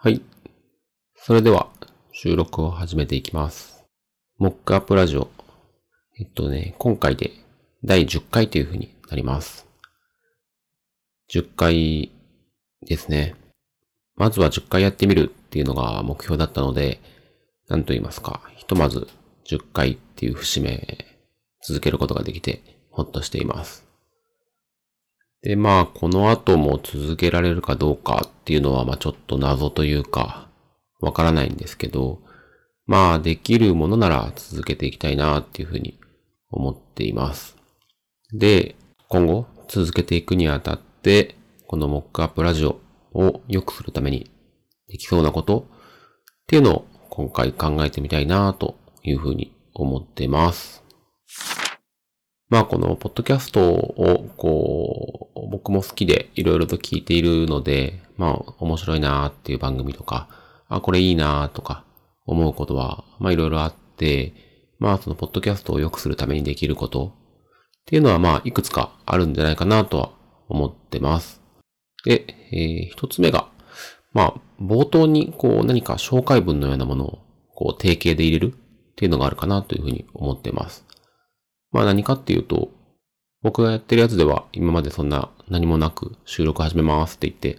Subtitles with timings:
[0.00, 0.22] はい。
[1.16, 1.70] それでは、
[2.12, 3.84] 収録を始めていきます。
[4.38, 5.28] モックアップラジオ。
[6.20, 7.32] えっとね、今回で
[7.82, 9.66] 第10回という風になります。
[11.34, 12.12] 10回
[12.86, 13.34] ですね。
[14.14, 17.00] まずは10回やってみるっていうのが目標だったので、
[17.66, 19.08] なんと言いますか、ひとまず
[19.50, 21.08] 10回っていう節目、
[21.66, 22.62] 続けることができて、
[22.92, 23.87] ほっとしています。
[25.42, 30.48] で、まあ、この後も続けられるかどうかっていうのは、まあちょっと謎というか、
[31.00, 32.20] わからないんですけど、
[32.86, 36.00] まあ、できるものなら続けていきたいなっていうふうに
[36.50, 37.56] 思っています。
[38.32, 38.76] で、
[39.08, 42.80] 今後続けていくにあたって、このモックアップラジオ
[43.12, 44.30] を良くするために
[44.88, 50.82] できそうなことっていうのを今回考えてみたいなというふうに思ってます。
[52.48, 60.28] まあこのポッドキャストをこう僕も好きでいろいろと聞いているので、まあ面白いなーっていう番組とか、
[60.68, 61.84] あ、これいいなーとか
[62.26, 64.32] 思うことはまあいろいろあって、
[64.78, 70.10] まあそのポッドキャストを良くするためにできることっていうのはまあいくつかあるんじゃないかなとは
[70.48, 71.42] 思ってます。
[72.06, 73.48] で、えー、一つ目が、
[74.14, 77.18] まあ冒頭にこう何か紹介文のようなものを
[77.54, 78.56] こう定型で入れるっ
[78.96, 80.87] ていうのがあるかなというふうに思ってます。
[81.72, 82.70] まあ何かっていうと、
[83.42, 87.58] 僕がやってるやつでは今までそんな何もなく収録始めますって言って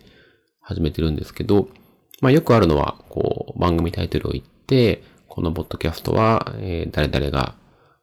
[0.62, 1.70] 始めてるんですけど、
[2.22, 7.56] まあよくあるのは、こう番組タイトルを言って、このポッドキャストは、え、誰々が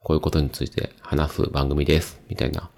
[0.03, 2.71] こういうことについて話す番組です、みたいな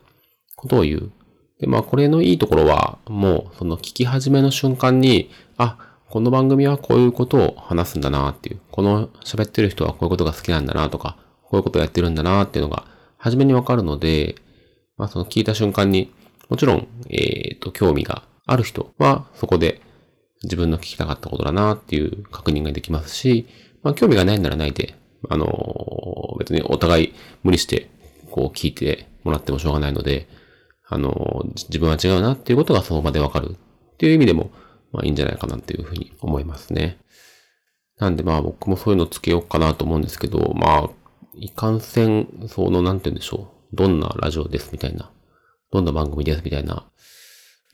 [0.56, 1.12] ことを言う。
[1.60, 5.78] で、まあこれのいいところは、もうその聞き始めの瞬間に、あ、
[6.10, 12.84] この番組はこういうことを話すんだなっていう、この喋ってる人はこういうことが好きなんだなとか、こういうことをやってるんだなっていうのが
[13.18, 14.36] 初めにわかるので、
[14.96, 16.12] まあその聞いた瞬間に、
[16.48, 19.82] もちろん、えっ、ー、と、興味がある人はそこで
[20.44, 23.46] 自分の聞きたかったことだなっていう確認ができますし、
[23.82, 24.94] まあ興味がないならないで、
[25.28, 27.90] あの、別にお互い無理して、
[28.30, 30.28] こう聞いてもらってもしょうがないので、
[30.88, 33.56] あの、自分は違うなっていうことがその場でわかる
[33.92, 34.50] っていう意味でも、
[34.92, 36.98] まあいいんじゃないかなっていうふうに思いますね。
[37.98, 40.90] なんでまあ僕もそういうのつけようかなと思うんですけど、まあ
[41.40, 43.76] いかんせん、その、なんて言うんでしょう。
[43.76, 45.10] どんなラジオですみたいな。
[45.70, 46.86] どんな番組ですみたいな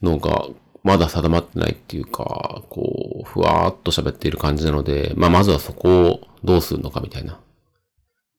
[0.03, 0.47] のが、
[0.83, 7.41] まだ定まってないっていうか、こう、ふわーっと喋っている感じなので、まあ、まずはそこをどうするのかみたいな。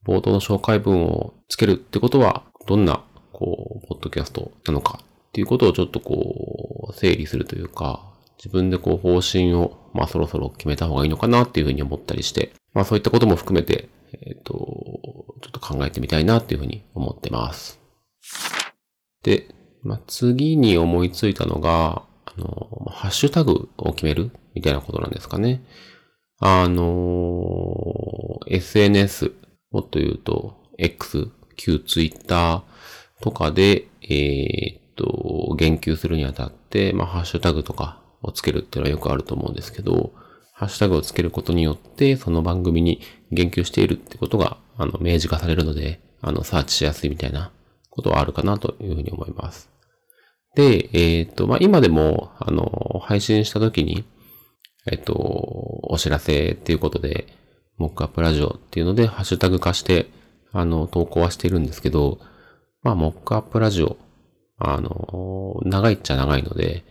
[0.06, 17.80] 冒頭の紹介文をつけるってことは、どんな、こう、ポッドキャストなのかっていうことをちょっとこう、整理するというか、自分でこう、方針を、まあ、そろそろ決めた方がいいのかなっていうふうに思ったりして、まあ、そういったことも含めて、えっ、ー、と、ちょっと考えてみたいなっていうふうに思ってます。
[19.24, 19.48] で、
[19.82, 25.64] まあ、次に思いついたのが、あの、ハッシュタグを決めるみたいなことなんですかね。
[26.40, 29.32] あの、SNS、
[29.72, 32.64] もっと言うと、X、旧 Twitter
[33.22, 40.14] とかで、えっ、と、言及するにあたって、まあ、ハッシュタグとかをつけるっていうのはよくあると思うんですけど、
[40.54, 47.52] ハッシュタグをつけることによって、その番組に言及しているってことが、あの、明示化されるので、あの、サーチしやすいみたいな
[47.90, 49.70] ことはあるかなというふうに思います。
[50.56, 54.06] で、えっ、ー、と、まあ、今でも、あの、配信した時に、
[54.90, 57.28] えっ、ー、と、お知らせっていうことで、
[57.78, 60.08] モックアップラジオっていうので、ハッシュタグ化して、
[60.54, 62.20] あの、投稿はしているんですけど、
[62.82, 63.98] まあ、モックアップラジオ、
[64.58, 66.86] あの、長いっちゃ長いので、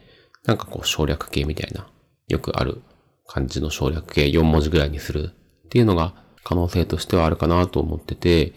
[0.47, 1.87] なんかこう省略系みたいな、
[2.29, 2.83] よくある
[3.27, 5.31] 感じの省略形4文字ぐらいにする
[5.67, 8.53] っていうのが可能性としてはあるかなと思ってて、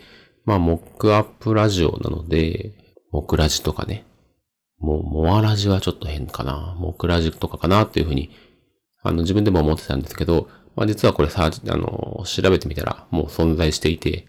[0.45, 2.73] まあ、モックアップラジオなので、
[3.11, 4.05] モクラジとかね、
[4.79, 6.75] もう、モアラジはちょっと変かな。
[6.79, 8.29] モクラジとかかなっていうふうに、
[9.01, 14.27] あの、自分でも思ってたんですけど、まあ、実はこれさ、あの、調べてみたらもう存在していて、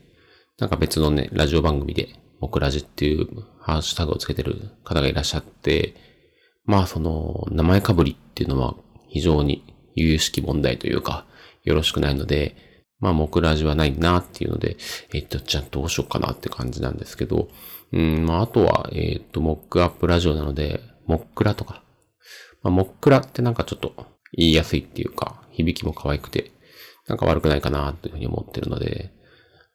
[0.59, 2.09] なんか別のね、ラジオ番組で、
[2.41, 3.27] モクラジっていう
[3.61, 5.95] ハッシュタグをつけてる方がいらっしゃって、
[6.69, 8.77] まあその、名前かぶりっていうのは
[9.09, 9.65] 非常に
[9.97, 11.26] 由々しき問題というか、
[11.65, 12.55] よろしくないので、
[13.00, 14.76] まあ、目ラジはないなっていうので、
[15.15, 17.49] えっと、じゃあどうしようかなって感じなんですけど、
[17.93, 21.82] うん、まあ、あとは、えっと、モックアップラジオなので、モックラとか。
[22.62, 23.94] まあ、モックラってなんかちょっと
[24.37, 26.50] 言いやすいっていうか、響きも可愛くて、
[27.06, 29.12] なんか悪くないかなというふうに思ってるので、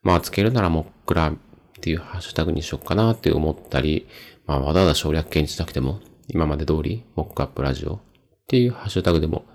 [0.03, 1.35] まあ、つけるならモックラっ
[1.81, 4.05] ていうハッシュタグにしようかなって思ったり、
[4.45, 7.99] まあ、わざわざ省略形にしなくても、今まで通り、モックアップラジオっ
[8.47, 9.45] ていうハッシュタグでも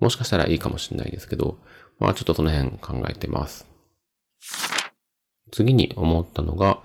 [0.00, 1.58] もしかしたらいいかもしれないですけど、
[1.98, 3.66] まあちょっとその辺考えてます。
[5.52, 6.80] 次に思ったのが、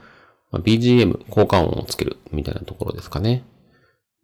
[0.54, 3.44] BGM 効果音をつけるみたいなところですかね。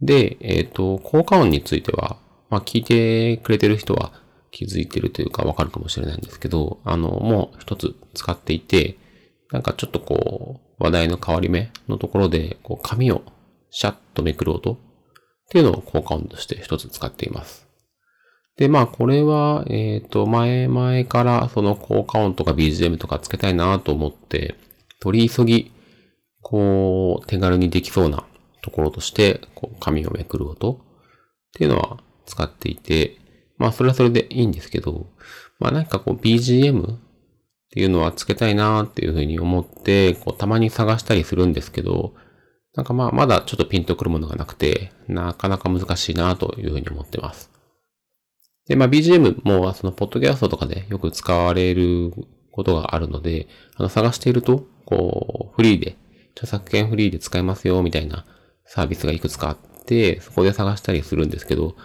[0.02, 2.18] で、えっ、ー、と、効果音については、
[2.50, 4.14] まあ聞いてくれてる人は
[4.52, 8.98] 気づいてるというかわかるかもしれないんですけど、あの、もう一つ使っていて、
[9.52, 13.24] なんかちょっとこう、話題の変わり目のところで、こう、紙を
[13.70, 14.78] シャッとめくる音
[15.46, 17.66] っていうのを効果音として一つ使っています。
[18.58, 24.56] で、まあ、これは、えっ、ー、と、前々からその効果音とか BGM とかつけたいなと思って、
[25.00, 25.72] 取り急ぎ、
[26.42, 28.26] こう、手軽にできそうな
[28.62, 30.78] ところとして、こう、紙をめくる音っ
[31.54, 33.18] ていうのは使っていて、
[33.58, 35.08] まあ、それはそれでいいんですけど、
[35.60, 37.00] まあ、なんかこう、BGM っ
[37.72, 42.14] ていうのはつけたいなっていうふうに思って、こう、たまに探したりするんですけど、
[42.76, 47.50] なんかまあ、まだちょっとピンとくるものがなくて、なかなか難しいなというふうに思ってます。
[48.68, 52.12] で、まあ BGM もそのポッドキャストとかでよく使われる
[52.52, 55.98] ことがあるので、あの探していると、こう、フリーで、
[56.36, 58.26] 著作権フリーで使えますよみたいな
[58.66, 61.76] サービスがいくつかあって、そこで探したりするんですけど、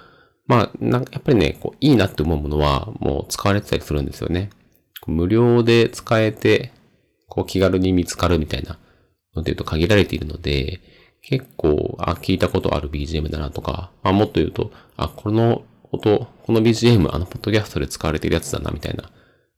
[0.49, 4.51] まあ、なんかやっぱりね、こう、いいなって思うものはもう使われてたりするんですよね。
[5.07, 6.73] 無料で使えて、
[7.29, 8.77] こう気軽に見つかるみたいな
[9.41, 10.81] ので言うと限られているので、
[11.23, 19.11] 結構、あ、聞いたことある BGM だなとか、まあもっと言うと、あ、この音、この BGM、あの、ポッドキャストで使われているやつだなみたいな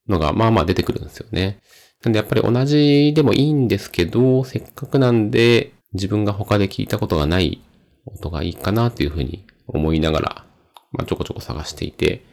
[0.09, 1.61] のが、まあまあ出てくるんですよね。
[2.05, 7.63] なんでやっぱり同じでもいいんですけど、せっかくなんで自分が他で聞いたことがない
[8.07, 10.45] 音がいいかなっていうふうに思いながら、
[10.91, 12.25] まあちょこちょこ探していて、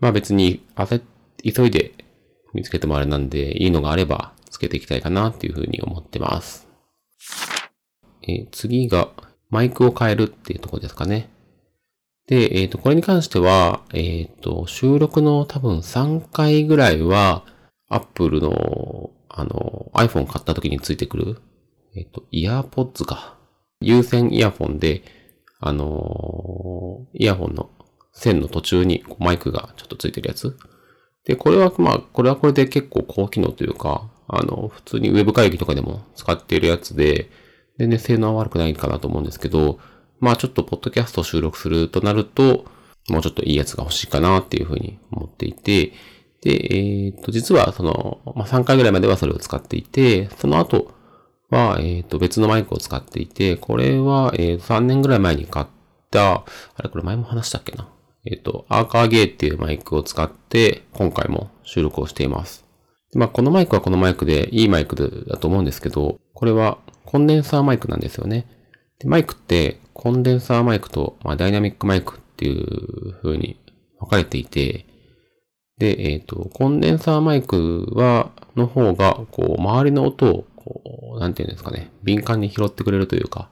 [0.00, 1.00] まあ別に焦
[1.44, 1.92] 急いで
[2.54, 6.67] 見つけてもあれなんで、いいのがあればつけていきたいかなっていうふうに思ってます。
[8.28, 9.08] えー、次が、
[9.50, 11.30] マイクを変えるっていうとこですかね。
[12.26, 17.44] で、えっ、ー、と、これに関しては、えっ、ー、と、収録の多分3回ぐらいは、
[17.88, 21.40] Apple の、あの、iPhone 買った時についてくる、
[21.96, 23.38] えっ、と、イヤーポッツか。
[23.80, 25.02] 有線イヤホンで、
[25.60, 27.70] あのイヤホンの
[28.12, 30.56] 線の途中にマイクがちょっとついてるやつ。
[31.24, 37.30] で、これは、まあ、これはこれで結構高機能というか、あの、普通にウェブ会議とかでも使っているやつで、
[37.78, 39.78] 全然性能は悪くないかなと思うんですけど、
[40.20, 42.66] まあちょっとポッドキャストを収録するとなると、
[43.08, 45.92] もうちょっといいやつが欲しいかなっていうふうに思っていて、
[46.42, 50.92] で、えっ、と、実はその、まあ3回ぐらいまではそれを使っていて、その後
[51.50, 55.66] は、えっ、と、別のマイクを使っていて、これは、えー、3年ぐらい前に買っ
[56.10, 56.44] た、
[56.76, 57.88] あれこれ前も話したっけな？
[58.24, 62.66] えっ、と、アーカーゲーっていうマイクを使って、今回も収録をしています。
[63.14, 66.78] まあ、このマイクはこのマイクでいいマイクだと思うんですけど、これは
[67.08, 68.44] コンデンサーマイクなんですよね。
[68.98, 73.58] でマイクってコンデンサーマイクと、まあ、ダイナミックマイクっていう風に
[73.98, 74.84] 分かれていて、
[75.78, 80.82] で、えっ、ー、と、コンデンサーマイクは、の方が、こう、周りの音を、こ
[81.16, 83.48] う、なんていうんですかね、敏感に拾ってくれるというか、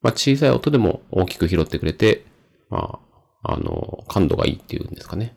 [0.00, 2.24] まあ、小さい音でも大きく拾ってくれて、
[2.70, 3.00] ま
[3.42, 5.36] あ、あの、感度がいいっていうんですかね、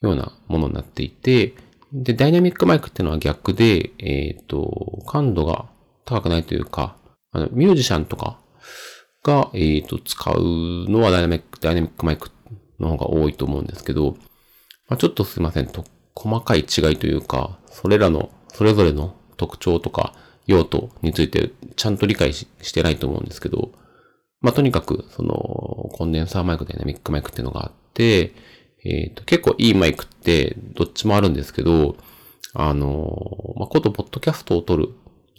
[0.00, 1.54] ようなものになっていて、
[1.92, 5.70] で、ダイナミックマイクっていうのは逆で、えっ、ー、と、感度が
[6.10, 6.96] 高くないというか、
[7.30, 8.40] あの、ミュージシャンとか
[9.22, 12.30] が、えっ、ー、と、使うのはダイナミック、ダイナミックマイク
[12.80, 14.16] の方が多いと思うんですけど、
[14.88, 15.66] まあ、ちょっとすいません。
[15.66, 15.84] と、
[16.16, 20.14] 細かい違いというか、それらの、それぞれの特徴とか
[20.46, 23.70] 用途についてちゃんと理解してないと思うんですけど、
[24.40, 25.34] まあ、とにかく、その、
[25.92, 28.32] コンデンサーマイク、ダイナミックマイクっていうのがあって、
[28.84, 31.96] えっ、ー、と、結構いいマイクってどっちもあるんですけど、
[32.54, 34.88] あの、まあ、ことポッドキャストを撮る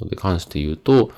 [0.01, 1.11] ので関して言うと、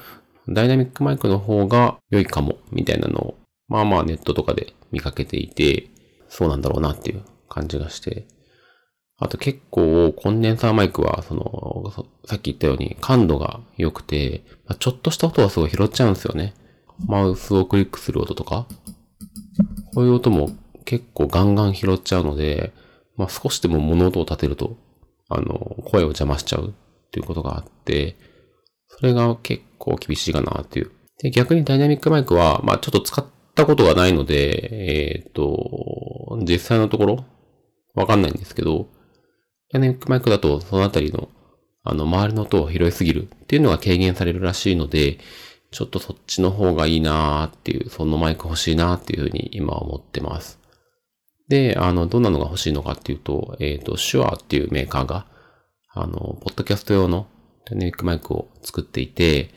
[0.48, 3.38] ダイナミックマイクの方が良いかも、みたいなのを、
[3.68, 5.88] まあまあネットとかで見かけていて、
[6.28, 8.26] そうなんだろうなっていう感じがして。
[9.18, 11.92] あと結構コンデンサーマイクは、その、
[12.26, 14.44] さっき言ったように感度が良くて、
[14.80, 16.54] ちょっとした音はすごい拾っちゃうんですよね。
[17.08, 18.68] マウスをクリックする音とか。
[19.94, 20.50] こういう音も
[20.86, 22.74] 結構ガンガン拾っちゃうので、
[23.16, 24.76] まあ少しでも物音を立てると、
[25.30, 26.72] あの、声を邪魔しちゃうっ
[27.12, 28.18] ていうことがあって、
[29.00, 30.92] それが結構厳しいかなっていう。
[31.22, 37.26] で、逆にダイナミックマイクは、まあちょっと使ったことがないので、えっ、ー、と、実際のところ、
[37.96, 38.88] わかんないんですけど、
[39.72, 41.30] ダイナミックマイクだとそのあたりの、
[41.84, 45.20] あの、周りの音を拾いすぎるっていうのが軽減されるらしいので、
[45.72, 50.60] ちょっとそっちの方がいいなーっていう、そのマイク欲しいなーっていうふうに今思ってます。
[51.50, 55.26] で、あの、どんなのが欲しいのかっていうと、えっ、ー、と、シュアっていうメーカーが、
[55.94, 57.28] あの、ポッドキャスト用の
[57.66, 59.50] ダイナミックマイクを作っていて、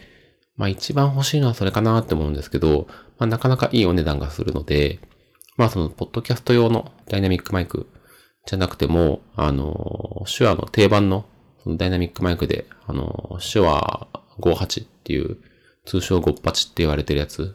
[0.56, 2.86] まあ一番欲しいのはそれかなって思うんですけど、
[3.18, 5.00] まあなかなかいいお値段がするので、
[5.56, 7.86] まあその、ポッドキャスト用のダイナミックマイク
[8.46, 11.26] じゃなくても、あの、手話の定番の
[11.62, 14.08] そのダイナミックマイクで、あの、手話
[14.40, 15.38] 58っていう、
[15.84, 17.54] 通称58って言われてるやつ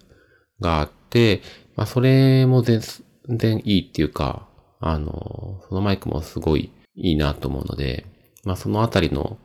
[0.60, 1.42] があって、
[1.76, 2.82] まあそれも全
[3.30, 4.48] 然いいっていうか、
[4.80, 8.06] あの、そのマイクもすごいいいなと思うので、
[8.44, 9.38] まあそのあたりの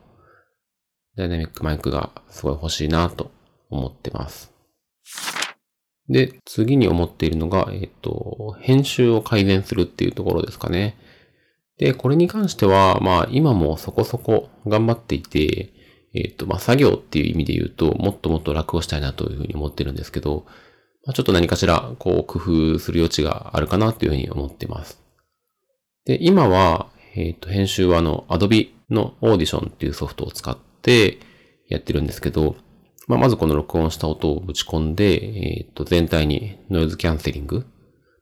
[1.17, 3.31] ダイナミックマイクがすごい欲しいなと
[3.69, 4.53] 思ってます。
[6.09, 10.95] で、次に思っているのが、えっ、と、編集を改善するっていうところですかね。
[11.79, 15.73] で、これに関しては、まあ今もそこそこ頑張っていて、
[16.13, 20.45] えっ、と、まあ作業っていう意味で言うと、もっともっと楽をしたいなというふうに思ってるんですけど、
[21.05, 25.01] まあ、ちょっと何かしら、こう工夫する余地があるかなというふうに思ってます。
[26.05, 30.57] で、今は、えっ、と、編集はあの、Adobe の Audition っていうソフトを使っ
[30.87, 31.19] て
[31.67, 32.55] やってるんですけど、
[33.07, 37.65] まあ、まずこの録音した音をぶち込んで、えっ、と、全体にノイズキャンセリング。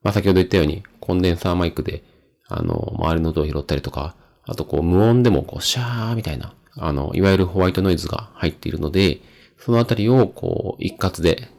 [0.03, 2.03] まあ、先ほど言ったように、コンデンサーマイクで、
[2.47, 9.19] あの、周りの音を拾ったりとか、あとこう、無音でもこう、シャーみたいな、あの、いわゆるホワイトノイズが入っているので、
[9.57, 11.49] そのあたりをこう、一括で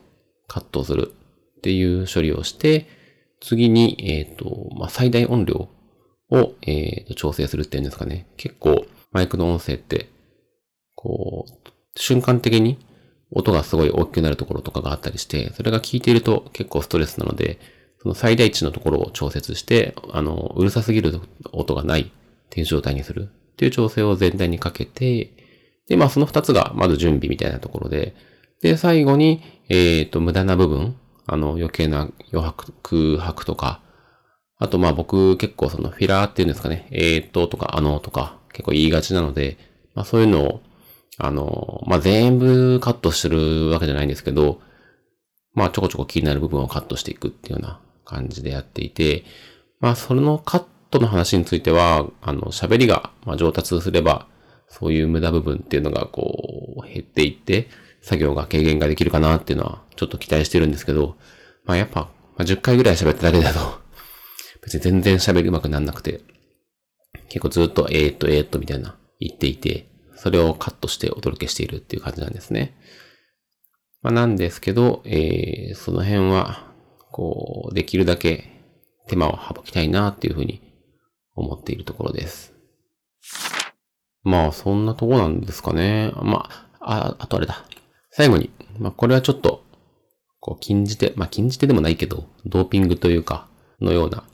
[0.47, 1.13] カットする
[1.59, 2.87] っていう処理をして、
[3.41, 5.69] 次に、えっ、ー、と、まあ、最大音量
[6.31, 8.29] を、えー、と調整するっていうんですかね。
[8.37, 10.09] 結構、マイクの音声って、
[11.07, 12.79] こう、瞬間的に
[13.31, 17.59] 音がすごい大きくなるところとかがあったりして、それが聞いていると結構ストレスなので、
[18.03, 21.21] その最大値のところを調節して、あの、うるさすぎる
[21.53, 22.07] 音がないっ
[22.51, 23.31] ていう状態にする。
[23.53, 25.33] っていう調整を全体にかけて、
[25.89, 28.15] で、まあその二つがまず準備みたいなところで、
[28.61, 30.97] で、最後に、えっ、ー、と、無駄な部分、
[31.27, 33.81] あの、余計な余白、空白とか、
[34.59, 39.59] あとまあ僕結構そのフィラーっていうんですかね、えーととかあのとか結構言いがちなので、
[39.95, 40.61] まあそういうのを、
[41.19, 44.61] あの、まあ全部カットしてるわけじゃないんですけど、
[45.55, 49.25] まあちょこちょこ気になる部分をカットしていくっていうような感じでやっていて、
[49.81, 54.27] まあそのカットの話については、あの、喋りが上達すれば、
[54.69, 57.69] そういう無駄部分っていうのがこう減っていって、
[58.03, 61.17] 作業が軽減ができるかなっていうのはちょっと期待してるんですけど、
[61.65, 63.81] まあやっぱ、まあ、10回ぐらい喋っただけだと、
[64.63, 66.21] 別に全然喋り上手くなんなくて、
[67.29, 69.86] 結構ずっとえーっとえーっとみたいな言っていて、
[70.17, 72.77] それをカットしてお届けしているっていう感じなんですね。
[74.03, 76.73] まあなんですけど、えー、その辺は、
[77.13, 78.57] こう、できるだけ
[79.09, 80.61] 手間を省きたいなっていうふうに
[81.35, 82.55] 思っているところです。
[84.23, 86.13] まあ、そんなとこなんですかね。
[86.23, 86.49] ま
[86.81, 87.65] あ、あ、あとあれだ。
[88.11, 89.65] 最後に、まあ、これはちょっと、
[90.41, 93.49] こう、禁じ手、まあ、禁じ手でもないけど、ドーピングというか、
[93.81, 94.25] のような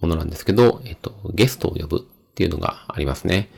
[0.00, 3.50] ものなんですけど、えっと、ゲストを呼ぶっていうのがありますね。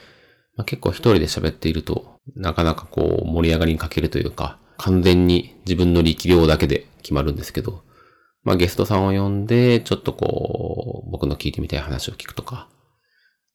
[0.57, 7.83] まあ、結構一人で喋っていると、なかなかこう、盛り上がりに欠けるというか、完全に自分の力量だけで決まるんですけど、
[8.45, 12.69] まあ、ゲストさんを呼んで、ちょっとこう、僕の聞いてみたい話を聞くとか、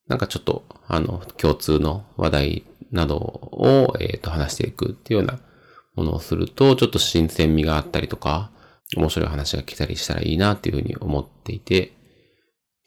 [0.08, 5.39] なんかちょっと、あの、共通の話題などを、えっ、と、話していくっていうような
[5.96, 8.51] ものをすると、ちょっと新鮮味があったりとか、
[8.98, 11.94] 面白い話が来たりしたらいいなっていうふうに思っていて、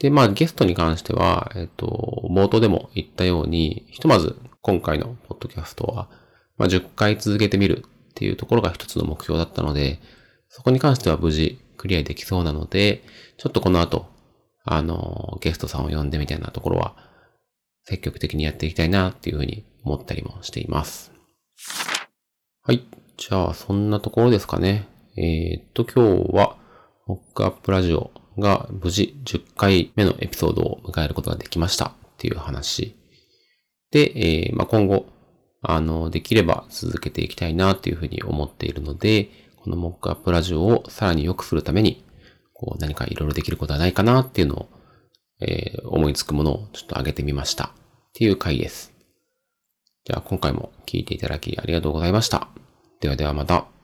[0.03, 6.09] で、まあゲストに関しては、えっと、冒頭でも言ったように、ひとまず今回のポッドキャストは、
[6.59, 10.01] まあ10回続けてみるっていうところが一つの目標だったので、
[10.49, 13.05] そこに関しては無事クリアできそうなので、
[13.39, 14.07] ちょっとこの後、
[14.65, 16.97] あの、ゲストさんを呼んでみたいなところは、
[17.85, 21.13] 積極的にやっていきたいなっていうふうに思ったりもしています。
[22.65, 22.85] はい。
[23.17, 24.89] じゃあ、そんなところですかね。
[25.17, 26.57] えー、っと、今日は、
[27.07, 32.97] モックアップラジオが無事10回目のエピソードを迎えることができましたっていう話。
[33.91, 34.13] で、
[34.49, 35.07] えー、まあ、今後、
[35.61, 39.29] あの、できれば続けていきたいなっていうふうに思っているので、
[39.63, 42.05] このモックアップラジオをさらに良くするために、
[42.53, 44.69] こう何かいろいろできることはないかなっていうのを、
[45.41, 47.71] えー、思いつくものをちょっと上げてみましたっ
[48.15, 48.93] ていう回です。
[50.05, 52.49] じゃあ今回も聞いていただきありがとうございました。
[53.01, 53.82] ではではまた。